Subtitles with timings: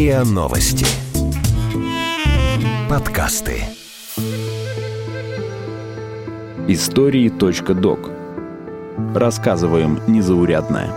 [0.00, 0.86] РИА Новости.
[2.88, 3.64] Подкасты.
[6.68, 8.10] Истории.док.
[9.14, 10.88] Рассказываем незаурядное.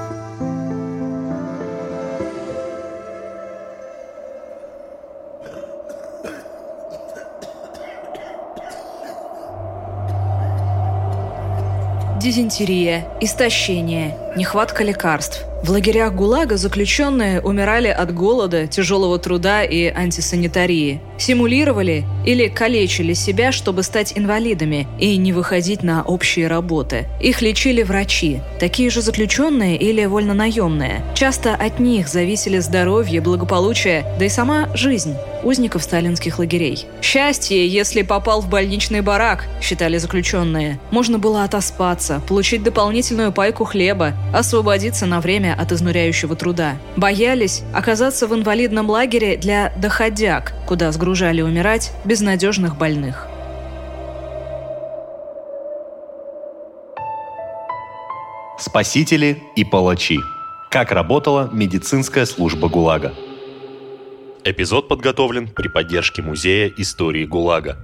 [12.21, 20.99] Дизентерия, истощение, нехватка лекарств– в лагерях ГУЛАГа заключенные умирали от голода, тяжелого труда и антисанитарии.
[21.23, 27.07] Симулировали или калечили себя, чтобы стать инвалидами и не выходить на общие работы.
[27.21, 31.01] Их лечили врачи, такие же заключенные или вольнонаемные.
[31.15, 36.87] Часто от них зависели здоровье, благополучие, да и сама жизнь узников сталинских лагерей.
[37.01, 40.79] Счастье, если попал в больничный барак, считали заключенные.
[40.89, 46.77] Можно было отоспаться, получить дополнительную пайку хлеба, освободиться на время от изнуряющего труда.
[46.95, 53.27] Боялись оказаться в инвалидном лагере для доходяг, куда сгружали умирать безнадежных больных.
[58.59, 60.17] Спасители и палачи.
[60.71, 63.13] Как работала медицинская служба ГУЛАГа.
[64.43, 67.77] Эпизод подготовлен при поддержке Музея истории ГУЛАГа.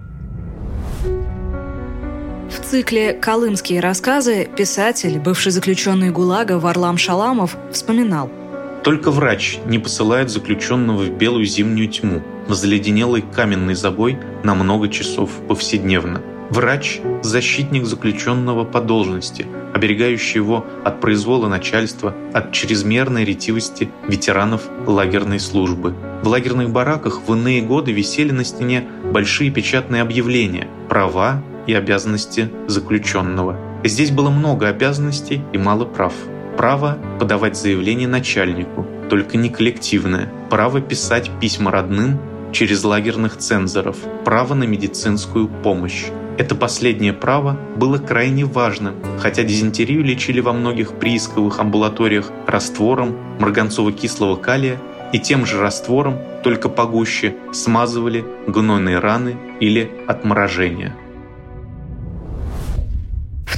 [2.50, 8.31] В цикле «Колымские рассказы» писатель, бывший заключенный ГУЛАГа Варлам Шаламов, вспоминал.
[8.83, 14.88] Только врач не посылает заключенного в белую зимнюю тьму, в заледенелый каменный забой на много
[14.88, 16.22] часов повседневно.
[16.49, 25.39] Врач– защитник заключенного по должности, оберегающий его от произвола начальства, от чрезмерной ретивости ветеранов лагерной
[25.39, 25.94] службы.
[26.23, 32.50] В лагерных бараках в иные годы висели на стене большие печатные объявления «Права и обязанности
[32.67, 33.55] заключенного.
[33.83, 36.13] Здесь было много обязанностей и мало прав.
[36.59, 40.29] Право подавать заявление начальнику, только не коллективное.
[40.49, 42.19] Право писать письма родным
[42.51, 43.95] через лагерных цензоров.
[44.25, 46.07] Право на медицинскую помощь.
[46.38, 54.35] Это последнее право было крайне важным, хотя дизентерию лечили во многих приисковых амбулаториях раствором марганцово-кислого
[54.35, 54.81] калия
[55.13, 60.94] и тем же раствором, только погуще, смазывали гнойные раны или отморожения.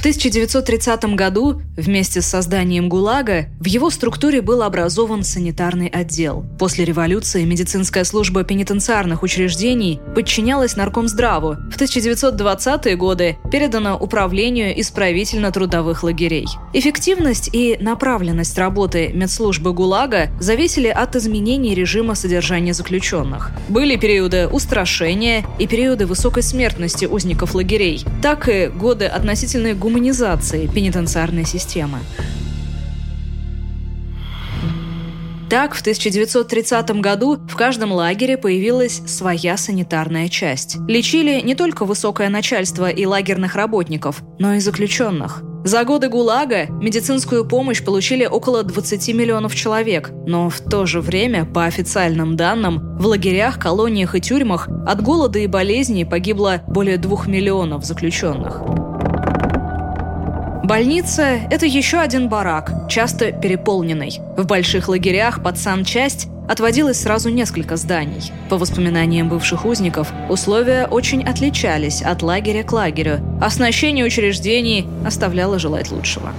[0.02, 6.44] В 1930 году вместе с созданием ГУЛАГа в его структуре был образован санитарный отдел.
[6.58, 11.52] После революции медицинская служба пенитенциарных учреждений подчинялась Наркомздраву.
[11.70, 16.46] В 1920-е годы передана управлению исправительно-трудовых лагерей.
[16.72, 23.52] Эффективность и направленность работы медслужбы ГУЛАГа зависели от изменений режима содержания заключенных.
[23.68, 31.44] Были периоды устрашения и периоды высокой смертности узников лагерей, так и годы относительной гуманизации пенитенциарной
[31.44, 31.98] системы.
[35.50, 40.78] Так, в 1930 году в каждом лагере появилась своя санитарная часть.
[40.88, 45.42] Лечили не только высокое начальство и лагерных работников, но и заключенных.
[45.64, 51.44] За годы ГУЛАГа медицинскую помощь получили около 20 миллионов человек, но в то же время,
[51.44, 57.26] по официальным данным, в лагерях, колониях и тюрьмах от голода и болезней погибло более двух
[57.26, 58.62] миллионов заключенных.
[60.72, 64.20] Больница– это еще один барак, часто переполненный.
[64.38, 68.32] В больших лагерях под санчасть отводилось сразу несколько зданий.
[68.48, 73.20] По воспоминаниям бывших узников, условия очень отличались от лагеря к лагерю.
[73.38, 76.32] Оснащение учреждений оставляло желать лучшего.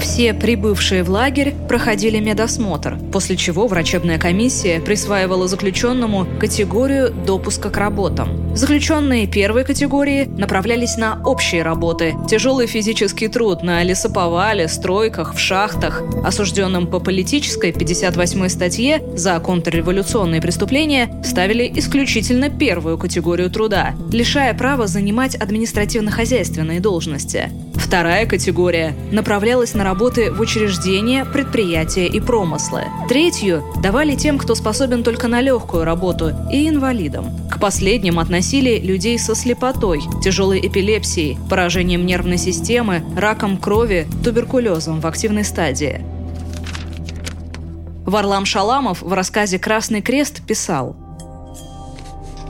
[0.00, 7.76] Все прибывшие в лагерь проходили медосмотр, после чего врачебная комиссия присваивала заключенному категорию допуска к
[7.76, 8.49] работам.
[8.54, 16.02] Заключенные первой категории направлялись на общие работы, тяжелый физический труд на лесоповале, стройках, в шахтах.
[16.24, 24.88] Осужденным по политической 58 статье за контрреволюционные преступления ставили исключительно первую категорию труда, лишая права
[24.88, 27.50] занимать административно-хозяйственные должности.
[27.76, 32.82] Вторая категория направлялась на работы в учреждения, предприятия и промыслы.
[33.08, 37.30] Третью давали тем, кто способен только на легкую работу, и инвалидам.
[37.50, 38.20] К последним
[38.50, 46.04] относили людей со слепотой, тяжелой эпилепсией, поражением нервной системы, раком крови, туберкулезом в активной стадии.
[48.04, 50.96] Варлам Шаламов в рассказе «Красный крест» писал–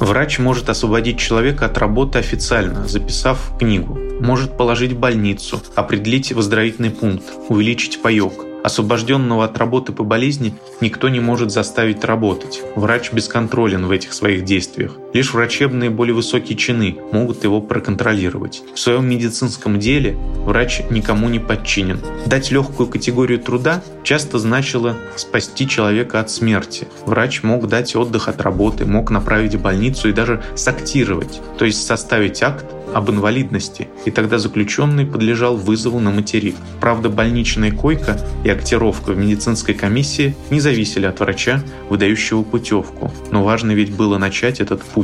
[0.01, 3.99] Врач может освободить человека от работы официально, записав книгу.
[4.21, 8.33] Может положить в больницу, определить выздоровительный пункт, увеличить паек.
[8.63, 12.63] Освобожденного от работы по болезни никто не может заставить работать.
[12.77, 14.97] Врач бесконтролен в этих своих действиях.
[15.13, 18.63] Лишь врачебные более высокие чины могут его проконтролировать.
[18.75, 22.01] В своем медицинском деле врач никому не подчинен.
[22.27, 26.87] Дать легкую категорию труда часто значило спасти человека от смерти.
[27.07, 31.85] Врач мог дать отдых от работы, мог направить в больницу и даже сактировать, то есть
[31.85, 36.57] составить акт об инвалидности, и тогда заключенный подлежал вызову на материк.
[36.81, 43.45] Правда, больничная койка и актировка в медицинской комиссии не зависели от врача, выдающего путевку, но
[43.45, 45.00] важно ведь было начать этот путь.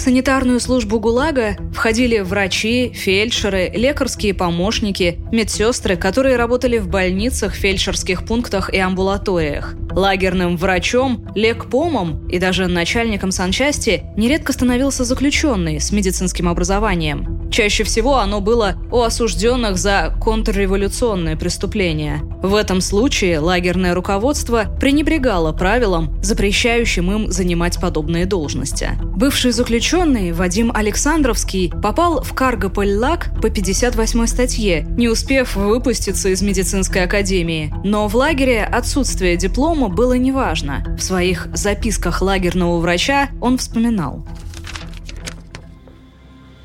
[0.00, 8.24] В санитарную службу ГУЛАГа входили врачи, фельдшеры, лекарские помощники, медсестры, которые работали в больницах, фельдшерских
[8.24, 9.74] пунктах и амбулаториях.
[9.90, 17.39] Лагерным врачом, лекпомом и даже начальником санчасти нередко становился заключенный с медицинским образованием.
[17.50, 22.20] Чаще всего оно было у осужденных за контрреволюционные преступления.
[22.42, 28.90] В этом случае лагерное руководство пренебрегало правилам, запрещающим им занимать подобные должности.
[29.02, 37.04] Бывший заключенный Вадим Александровский попал в Каргополь-Лаг по 58 статье, не успев выпуститься из медицинской
[37.04, 37.74] академии.
[37.84, 40.84] Но в лагере отсутствие диплома было неважно.
[40.98, 44.24] В своих записках лагерного врача он вспоминал.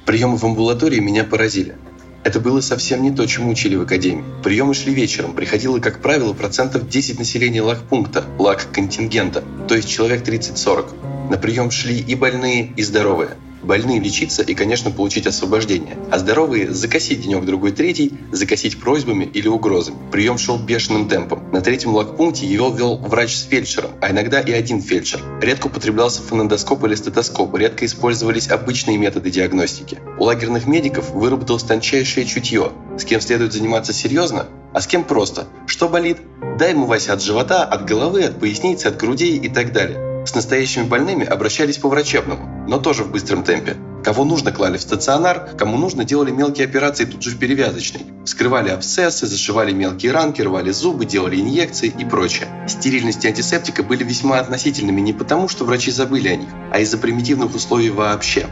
[0.06, 1.75] Приемы в амбулатории меня поразили.
[2.24, 4.24] Это было совсем не то, чему учили в академии.
[4.44, 5.34] Приемы шли вечером.
[5.34, 11.30] Приходило, как правило, процентов 10 населения лагпункта, лаг-контингента, то есть человек 30-40.
[11.31, 13.31] На прием шли и больные, и здоровые.
[13.65, 15.97] Больные лечиться и, конечно, получить освобождение.
[16.12, 19.97] А здоровые– закосить денек-другой третий, закосить просьбами или угрозами.
[20.12, 21.51] Прием шел бешеным темпом.
[21.51, 25.19] На третьем лагпункте его вел врач с фельдшером, а иногда и один фельдшер.
[25.41, 29.97] Редко употреблялся фонендоскоп или стетоскоп, редко использовались обычные методы диагностики.
[30.19, 32.71] У лагерных медиков выработалось тончайшее чутье.
[33.00, 35.47] С кем следует заниматься серьезно, а с кем просто.
[35.65, 36.19] Что болит?
[36.59, 40.25] Дай ему Вася от живота, от головы, от поясницы, от грудей и так далее.
[40.25, 43.77] С настоящими больными обращались по врачебному, но тоже в быстром темпе.
[44.03, 48.03] Кого нужно, клали в стационар, кому нужно, делали мелкие операции тут же в перевязочной.
[48.23, 52.47] Вскрывали абсцессы, зашивали мелкие ранки, рвали зубы, делали инъекции и прочее.
[52.67, 57.00] Стерильность и антисептика были весьма относительными не потому, что врачи забыли о них, а из-за
[57.00, 58.45] примитивных условий вообще.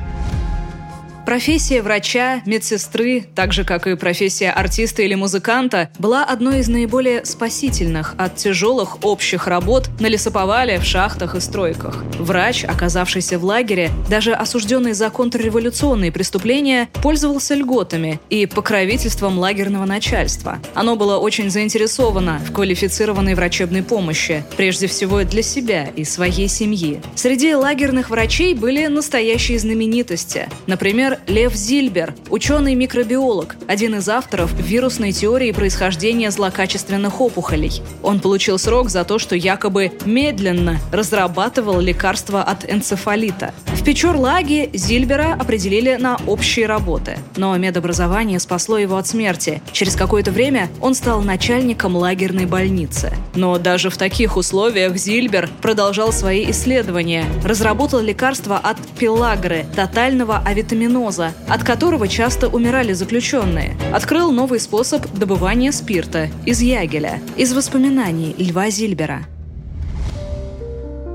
[1.25, 7.23] Профессия врача, медсестры, так же как и профессия артиста или музыканта, была одной из наиболее
[7.23, 12.03] спасительных от тяжелых общих работ на лесоповале, в шахтах и стройках.
[12.19, 20.59] Врач, оказавшийся в лагере, даже осужденный за контрреволюционные преступления, пользовался льготами и покровительством лагерного начальства.
[20.73, 27.01] Оно было очень заинтересовано в квалифицированной врачебной помощи, прежде всего для себя и своей семьи.
[27.15, 30.49] Среди лагерных врачей были настоящие знаменитости.
[30.67, 37.81] Например, Лев Зильбер, ученый-микробиолог, один из авторов вирусной теории происхождения злокачественных опухолей.
[38.01, 43.53] Он получил срок за то, что якобы медленно разрабатывал лекарства от энцефалита.
[43.67, 49.61] В Печорлаге Зильбера определили на общие работы, но медобразование спасло его от смерти.
[49.73, 53.13] Через какое-то время он стал начальником лагерной больницы.
[53.35, 61.02] Но даже в таких условиях Зильбер продолжал свои исследования, разработал лекарства от пелагры, тотального авитаминоза,
[61.03, 63.75] гипноза, от которого часто умирали заключенные.
[63.93, 69.23] Открыл новый способ добывания спирта из ягеля, из воспоминаний Льва Зильбера.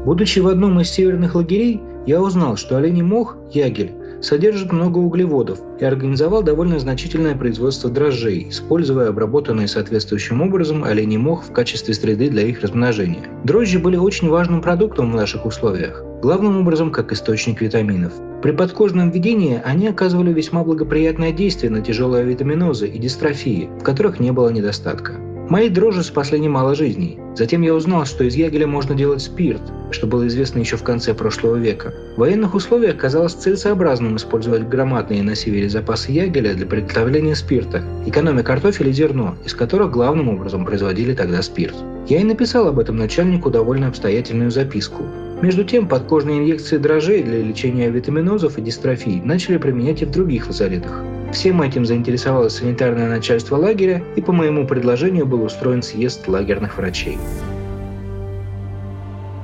[0.05, 5.61] Будучи в одном из северных лагерей, я узнал, что оленей мох, ягель, содержит много углеводов
[5.81, 12.29] и организовал довольно значительное производство дрожжей, используя обработанный соответствующим образом оленей мох в качестве среды
[12.29, 13.29] для их размножения.
[13.45, 18.13] Дрожжи были очень важным продуктом в наших условиях, главным образом как источник витаминов.
[18.43, 24.21] При подкожном введении они оказывали весьма благоприятное действие на тяжелые витаминозы и дистрофии, в которых
[24.21, 25.15] не было недостатка.
[25.49, 27.19] Мои дрожжи спасли немало жизней.
[27.35, 31.15] Затем я узнал, что из ягеля можно делать спирт, что было известно еще в конце
[31.15, 31.95] прошлого века.
[32.17, 38.43] В военных условиях казалось целесообразным использовать громадные на севере запасы ягеля для приготовления спирта, экономя
[38.43, 41.77] картофель и зерно, из которых главным образом производили тогда спирт.
[42.09, 45.03] Я и написал об этом начальнику довольно обстоятельную записку.
[45.41, 50.49] Между тем, подкожные инъекции дрожжей для лечения витаминозов и дистрофий начали применять и в других
[50.49, 51.03] лазаретах.
[51.33, 57.19] Всем этим заинтересовалось санитарное начальство лагеря, и по моему предложению был устроен съезд лагерных врачей.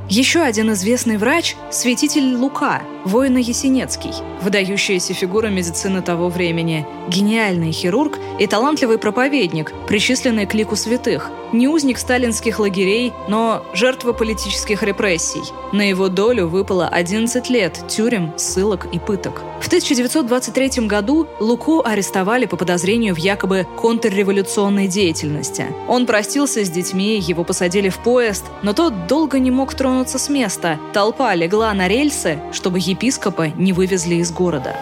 [0.09, 8.19] Еще один известный врач– святитель Лука, воина Есенецкий, выдающаяся фигура медицины того времени, гениальный хирург
[8.39, 15.43] и талантливый проповедник, причисленный к лику святых, не узник сталинских лагерей, но жертва политических репрессий.
[15.73, 19.43] На его долю выпало 11 лет тюрем, ссылок и пыток.
[19.61, 25.67] В 1923 году Луку арестовали по подозрению в якобы контрреволюционной деятельности.
[25.89, 30.29] Он простился с детьми, его посадили в поезд, но тот долго не мог тронуться с
[30.29, 30.81] места.
[30.93, 34.75] Толпа легла на рельсы, чтобы епископа не вывезли из города.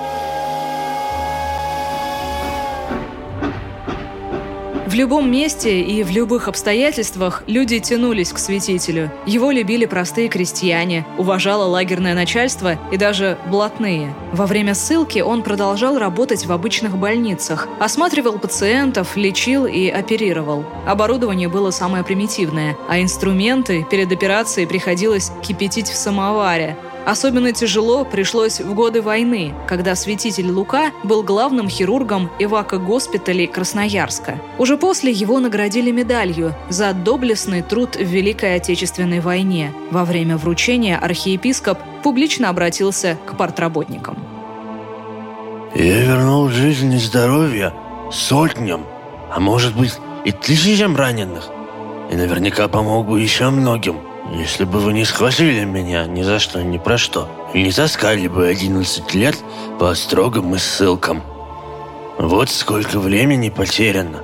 [4.93, 9.11] В любом месте и в любых обстоятельствах люди тянулись к святителю.
[9.25, 14.15] Его любили простые крестьяне, уважало лагерное начальство и даже блатные.
[14.35, 20.67] Во время ссылки он продолжал работать в обычных больницах, осматривал пациентов, лечил и оперировал.
[20.87, 26.77] Оборудование было самое примитивное, а инструменты перед операцией приходилось кипятить в самоваре.
[27.05, 34.39] Особенно тяжело пришлось в годы войны, когда святитель Лука был главным хирургом эвако-госпиталей Красноярска.
[34.59, 39.73] Уже после его наградили медалью за доблестный труд в Великой Отечественной войне.
[39.91, 44.17] Во время вручения архиепископ публично обратился к партработникам.
[45.75, 47.73] «Я вернул жизнь и здоровье
[48.13, 48.83] сотням,
[49.35, 51.49] а может быть и тысячам раненых.
[52.13, 53.97] И наверняка помог бы еще многим–
[54.33, 58.47] если бы вы не схватили меня ни за что, ни про что, не таскали бы
[58.47, 59.37] 11 лет
[59.79, 61.23] по строгам и ссылкам.
[62.19, 64.23] Вот сколько времени потеряно,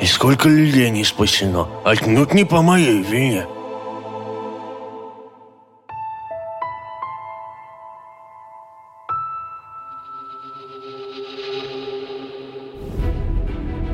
[0.00, 3.46] и сколько людей не спасено, отнюдь не по моей вине.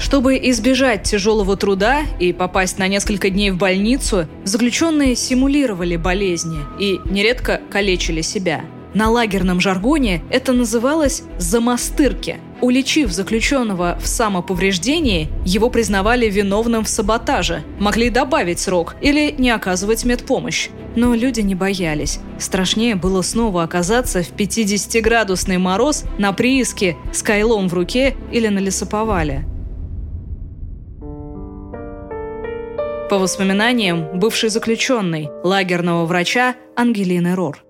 [0.08, 6.98] Чтобы избежать тяжелого труда и попасть на несколько дней в больницу, заключенные симулировали болезни и
[7.10, 8.62] нередко калечили себя.
[8.94, 12.38] На лагерном жаргоне это называлось «замастырки».
[12.62, 20.06] Уличив заключенного в самоповреждении, его признавали виновным в саботаже, могли добавить срок или не оказывать
[20.06, 20.70] медпомощь.
[20.96, 22.18] Но люди не боялись.
[22.38, 28.58] Страшнее было снова оказаться в 50-градусный мороз на прииске с кайлом в руке или на
[28.58, 29.44] лесоповале.
[33.08, 37.64] По воспоминаниям бывшей заключенной, лагерного врача Ангелины Рор.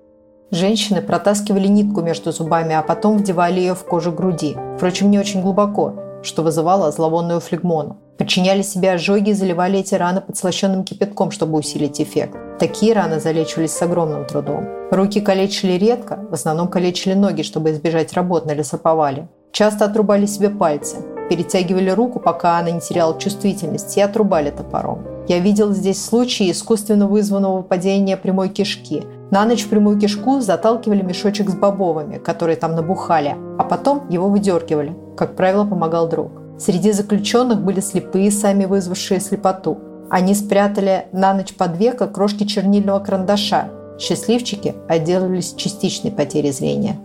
[0.50, 4.56] Женщины протаскивали нитку между зубами, а потом вдевали ее в кожу груди.
[4.76, 7.98] Впрочем, не очень глубоко, что вызывало зловонную флегмону.
[8.18, 12.36] Подчиняли себе ожоги и заливали эти раны подслащенным кипятком, чтобы усилить эффект.
[12.58, 14.66] Такие раны залечивались с огромным трудом.
[14.90, 19.28] Руки калечили редко, в основном калечили ноги, чтобы избежать работ на лесоповале.
[19.52, 20.96] Часто отрубали себе пальцы,
[21.28, 25.04] перетягивали руку, пока она не теряла чувствительность, и отрубали топором.
[25.28, 29.04] Я видел здесь случаи искусственно вызванного падения прямой кишки.
[29.30, 34.28] На ночь в прямую кишку заталкивали мешочек с бобовыми, которые там набухали, а потом его
[34.28, 34.96] выдергивали.
[35.16, 36.30] Как правило, помогал друг.
[36.58, 39.78] Среди заключенных были слепые, сами вызвавшие слепоту.
[40.10, 43.68] Они спрятали на ночь под века крошки чернильного карандаша.
[43.98, 46.96] Счастливчики отделались частичной потерей зрения.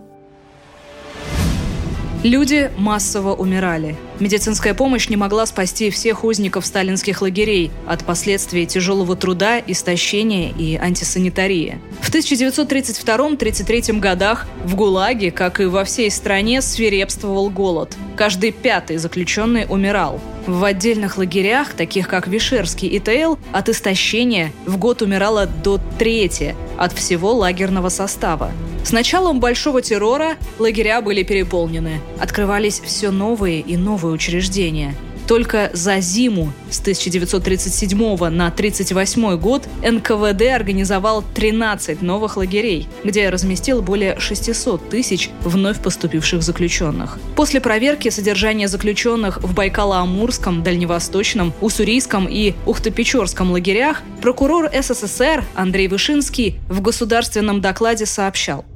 [2.24, 3.96] Люди массово умирали.
[4.18, 10.76] Медицинская помощь не могла спасти всех узников сталинских лагерей от последствий тяжелого труда, истощения и
[10.76, 11.78] антисанитарии.
[12.00, 17.94] В 1932-33 годах в ГУЛАГе, как и во всей стране, свирепствовал голод.
[18.16, 20.18] Каждый пятый заключенный умирал.
[20.46, 26.56] В отдельных лагерях, таких как Вишерский и Тейл, от истощения в год умирало до трети
[26.78, 28.50] от всего лагерного состава.
[28.84, 32.02] С началом большого террора лагеря были переполнены.
[32.20, 34.94] Открывались все новые и новые учреждения.
[35.26, 43.80] Только за зиму с 1937 на 1938 год НКВД организовал 13 новых лагерей, где разместил
[43.80, 47.18] более 600 тысяч вновь поступивших заключенных.
[47.36, 56.58] После проверки содержания заключенных в Байкало-Амурском, Дальневосточном, Уссурийском и Ухтопечорском лагерях прокурор СССР Андрей Вышинский
[56.68, 58.66] в государственном докладе сообщал–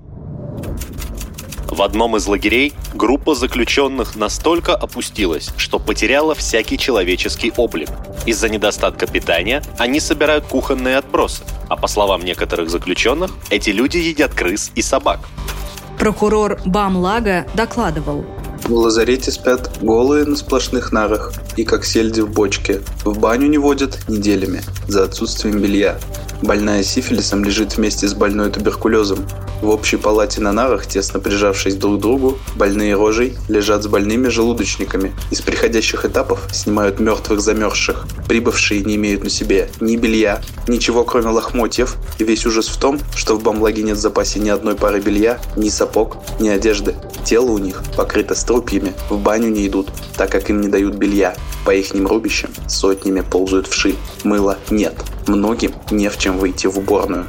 [1.78, 7.88] в одном из лагерей группа заключенных настолько опустилась, что потеряла всякий человеческий облик.
[8.26, 14.34] Из-за недостатка питания они собирают кухонные отбросы, а по словам некоторых заключенных, эти люди едят
[14.34, 15.20] крыс и собак.
[16.00, 18.26] Прокурор Бамлага докладывал.
[18.64, 22.82] В лазарете спят голые на сплошных нарах и как сельди в бочке.
[23.04, 26.00] В баню не водят неделями за отсутствием белья.
[26.42, 29.26] Больная сифилисом лежит вместе с больной туберкулезом.
[29.60, 34.28] В общей палате на нарах, тесно прижавшись друг к другу, больные рожей лежат с больными
[34.28, 35.12] желудочниками.
[35.32, 38.06] Из приходящих этапов снимают мертвых замерзших.
[38.28, 43.00] Прибывшие не имеют на себе ни белья, ничего кроме лохмотьев, и весь ужас в том,
[43.16, 46.94] что в бамлаге нет в запасе ни одной пары белья, ни сапог, ни одежды.
[47.24, 51.36] Тело у них покрыто струпьями, в баню не идут, так как им не дают белья.
[51.64, 53.96] По ихним рубищам сотнями ползают вши.
[54.22, 54.94] Мыла нет.
[55.28, 57.26] Многим не в чем выйти в уборную.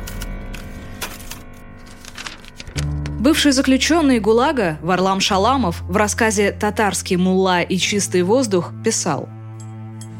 [3.19, 9.27] Бывший заключенный ГУЛАГа Варлам Шаламов в рассказе «Татарский мулла и чистый воздух» писал–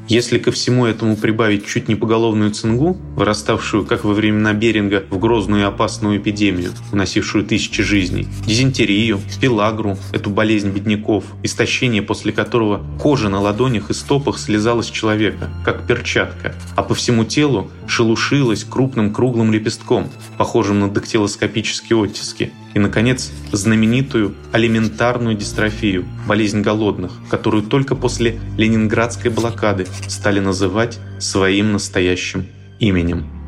[0.10, 5.20] если ко всему этому прибавить чуть не поголовную цингу, выраставшую, как во времена Беринга, в
[5.20, 12.84] грозную и опасную эпидемию, уносившую тысячи жизней, дизентерию, пелагру, эту болезнь бедняков, истощение, после которого
[13.00, 18.64] кожа на ладонях и стопах слезала с человека, как перчатка, а по всему телу шелушилась
[18.64, 27.64] крупным круглым лепестком, похожим на дактилоскопические оттиски, и, наконец, знаменитую алиментарную дистрофию, болезнь голодных, которую
[27.64, 32.46] только после ленинградской блокады стали называть своим настоящим
[32.80, 33.40] именем.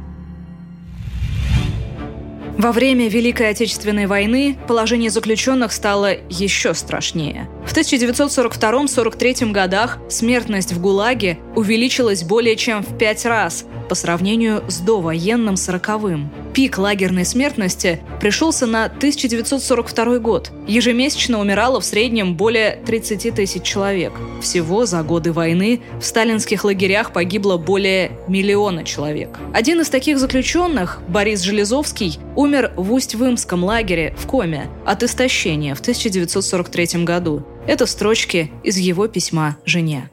[2.62, 7.50] Во время Великой Отечественной войны положение заключенных стало еще страшнее.
[7.66, 14.78] В 1942-43 годах смертность в ГУЛАГе увеличилась более чем в пять раз по сравнению с
[14.78, 16.32] довоенным сороковым.
[16.54, 20.52] Пик лагерной смертности пришелся на 1942 год.
[20.68, 24.12] Ежемесячно умирало в среднем более 30 тысяч человек.
[24.42, 29.40] Всего за годы войны в сталинских лагерях погибло более миллиона человек.
[29.54, 35.80] Один из таких заключенных, Борис Железовский, умер в Усть-Вымском лагере в Коме от истощения в
[35.80, 37.44] 1943 году.
[37.66, 40.10] Это строчки из его письма жене.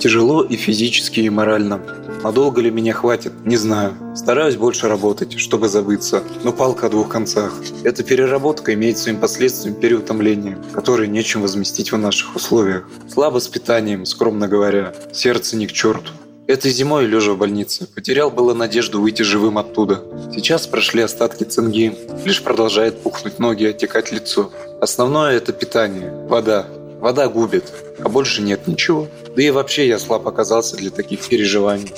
[0.00, 1.80] Тяжело и физически, и морально.
[2.24, 3.32] Надолго ли меня хватит?
[3.44, 3.92] Не знаю.
[4.16, 7.52] Стараюсь больше работать, чтобы забыться, но палка о двух концах.
[7.82, 12.88] Эта переработка имеет своим последствием переутомление, которое нечем возместить в наших условиях.
[13.12, 14.94] Слабо с питанием, скромно говоря.
[15.12, 16.12] Сердце не к черту.
[16.46, 20.02] Этой зимой, лежа в больнице, потерял было надежду выйти живым оттуда.
[20.34, 24.50] Сейчас прошли остатки цинги, лишь продолжает пухнуть ноги, отекать лицо.
[24.80, 26.66] Основное это питание, вода.
[27.00, 29.08] Вода губит, а больше нет ничего.
[29.36, 31.92] Да и вообще я слаб оказался для таких переживаний.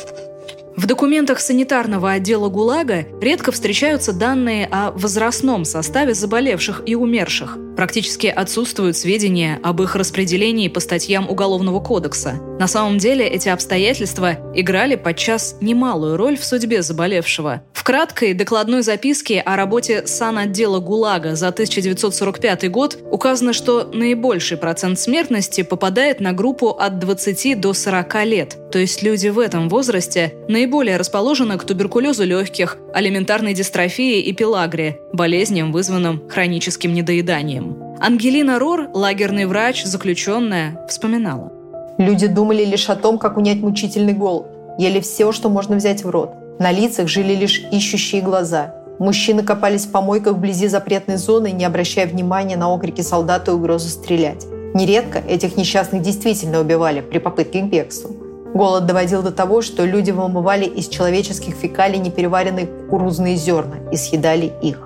[0.76, 7.56] В документах санитарного отдела ГУЛАГа редко встречаются данные о возрастном составе заболевших и умерших.
[7.76, 12.40] Практически отсутствуют сведения об их распределении по статьям Уголовного кодекса.
[12.58, 17.62] На самом деле эти обстоятельства играли подчас немалую роль в судьбе заболевшего.
[17.74, 24.98] В краткой докладной записке о работе санотдела ГУЛАГа за 1945 год указано, что наибольший процент
[24.98, 28.56] смертности попадает на группу от 20 до 40 лет.
[28.72, 30.65] То есть люди в этом возрасте наиболее
[30.96, 37.76] расположены к туберкулезу легких, алиментарной дистрофии и пелагре, болезням, вызванным хроническим недоеданием.
[38.00, 41.52] Ангелина Рор, лагерный врач, заключенная, вспоминала.
[41.98, 44.46] Люди думали лишь о том, как унять мучительный голод.
[44.78, 46.32] Ели все, что можно взять в рот.
[46.58, 48.74] На лицах жили лишь ищущие глаза.
[48.98, 53.88] Мужчины копались в помойках вблизи запретной зоны, не обращая внимания на окрики солдат и угрозу
[53.88, 54.46] стрелять.
[54.74, 58.25] Нередко этих несчастных действительно убивали при попытке к бегству.
[58.56, 64.50] Голод доводил до того, что люди вымывали из человеческих фекалий непереваренные кукурузные зерна и съедали
[64.62, 64.85] их.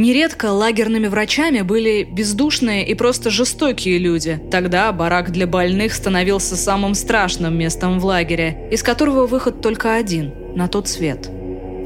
[0.00, 4.40] Нередко лагерными врачами были бездушные и просто жестокие люди.
[4.50, 10.32] Тогда барак для больных становился самым страшным местом в лагере, из которого выход только один–
[10.54, 11.28] на тот свет.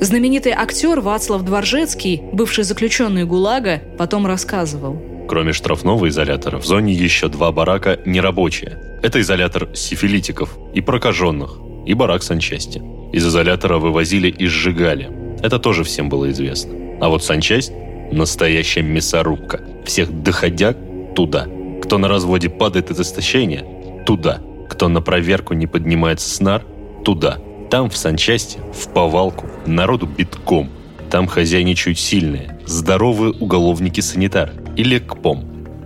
[0.00, 4.96] Знаменитый актер Вацлав Дворжецкий, бывший заключенный ГУЛАГа, потом рассказывал.
[5.28, 8.78] Кроме штрафного изолятора, в зоне еще два барака нерабочие.
[9.02, 12.80] Это изолятор сифилитиков и прокаженных, и барак санчасти.
[13.12, 15.10] Из изолятора вывозили и сжигали.
[15.42, 16.74] Это тоже всем было известно.
[17.00, 17.72] А вот санчасть
[18.12, 19.60] Настоящая мясорубка.
[19.84, 20.76] Всех доходяг
[21.14, 21.46] туда.
[21.82, 23.64] Кто на разводе падает от истощения–
[24.06, 24.40] туда.
[24.68, 26.64] Кто на проверку не поднимается с нар–
[27.04, 27.38] туда.
[27.70, 30.70] Там, в санчасти, в повалку, народу битком.
[31.10, 35.44] Там хозяйничают сильные, здоровые уголовники-санитары или КПОМ,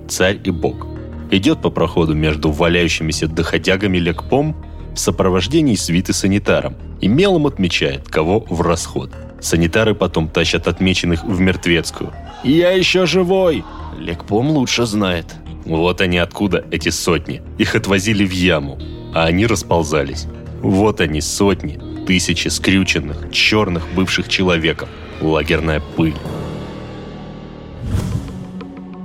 [0.09, 0.87] царь и бог.
[1.31, 4.57] Идет по проходу между валяющимися доходягами лекпом
[4.94, 11.40] в сопровождении свиты санитаром и мелом отмечает, кого в расход– Санитары потом тащат отмеченных в
[11.40, 12.12] мертвецкую.
[12.44, 13.64] «Я еще живой!»
[13.98, 15.27] Лекпом лучше знает.
[15.64, 17.42] Вот они откуда, эти сотни.
[17.59, 18.79] Их отвозили в яму,
[19.14, 20.27] а они расползались.
[20.62, 24.88] Вот они, сотни, тысячи скрюченных, черных бывших человеков.
[25.20, 26.14] Лагерная пыль.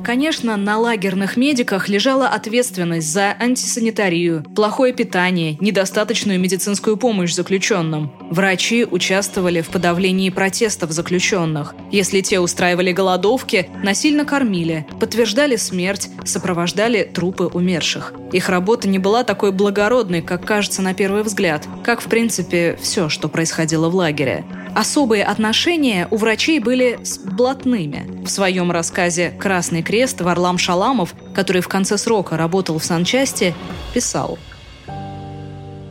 [0.04, 8.12] Конечно, на лагерных медиках лежала ответственность за антисанитарию, плохое питание, недостаточную медицинскую помощь заключенным.
[8.30, 11.74] Врачи участвовали в подавлении протестов заключенных.
[11.90, 18.14] Если те устраивали голодовки, насильно кормили, подтверждали смерть, сопровождали трупы умерших.
[18.34, 23.08] Их работа не была такой благородной, как кажется на первый взгляд, как, в принципе, все,
[23.08, 24.44] что происходило в лагере.
[24.76, 28.24] Особые отношения у врачей были с блатными.
[28.26, 33.54] В своем рассказе «Красный крест» Варлам Шаламов, который в конце срока работал в санчасти,
[33.94, 34.40] писал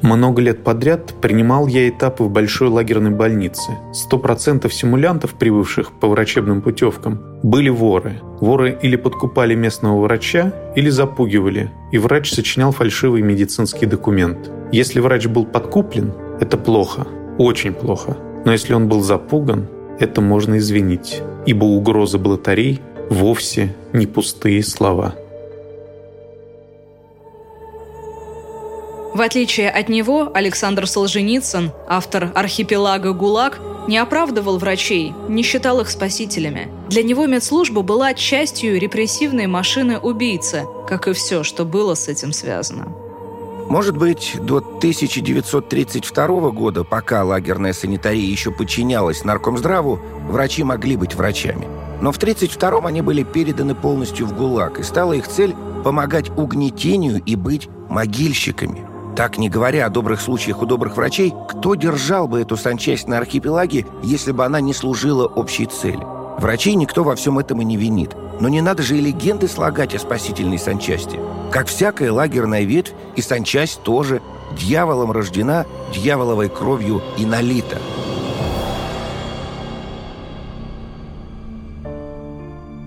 [0.03, 3.79] много лет подряд принимал я этапы в большой лагерной больнице.
[3.93, 8.21] Сто процентов симулянтов, прибывших по врачебным путевкам, были воры.
[8.41, 14.51] Воры или подкупали местного врача, или запугивали, и врач сочинял фальшивый медицинский документ.
[14.73, 17.07] Если врач был подкуплен, это плохо,
[17.39, 18.17] очень плохо.
[18.45, 25.15] Но если он был запуган, это можно извинить, ибо угроза блатарей вовсе не пустые слова.
[29.15, 35.91] В отличие от него, Александр Солженицын, автор «Архипелага ГУЛАГ», не оправдывал врачей, не считал их
[35.91, 36.69] спасителями.
[36.89, 42.33] Для него медслужба была частью репрессивной машины убийцы, как и все, что было с этим
[42.33, 42.95] связано.
[43.69, 49.99] Может быть, до 1932 года, пока лагерная санитария еще подчинялась наркомздраву,
[50.29, 51.67] врачи могли быть врачами.
[52.01, 57.23] Но в 1932 они были переданы полностью в ГУЛАГ, и стала их цель помогать угнетению
[57.25, 58.87] и быть могильщиками.
[59.17, 63.19] Так, не говоря о добрых случаях у добрых врачей, кто держал бы эту санчасть на
[63.19, 66.03] архипелаге, если бы она не служила общей цели?
[66.39, 68.17] Врачей никто во всем этом и не винит.
[68.43, 71.21] Но не надо же и легенды слагать о спасительной санчасти.
[71.53, 74.21] Как всякая лагерная ветвь, и санчасть тоже
[74.59, 77.79] дьяволом рождена, дьяволовой кровью и налита.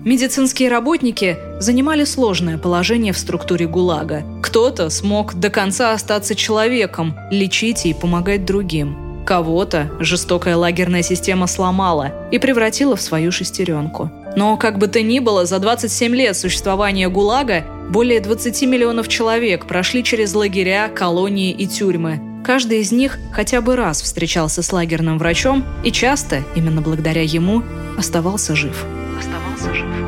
[0.04, 4.24] Медицинские работники занимали сложное положение в структуре ГУЛАГа.
[4.42, 9.24] Кто-то смог до конца остаться человеком, лечить и помогать другим.
[9.24, 14.10] Кого-то жестокая лагерная система сломала и превратила в свою шестеренку.
[14.36, 19.66] Но как бы то ни было, за 27 лет существования ГУЛАГа более 20 миллионов человек
[19.66, 22.20] прошли через лагеря, колонии и тюрьмы.
[22.44, 27.64] Каждый из них хотя бы раз встречался с лагерным врачом и часто, именно благодаря ему,
[27.98, 28.84] оставался жив.
[29.18, 30.05] Оставался жив.